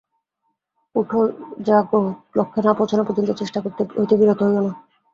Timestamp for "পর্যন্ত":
3.07-3.29